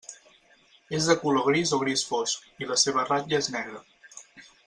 [0.99, 3.85] És de color gris o gris fosc, i la seva ratlla és negra.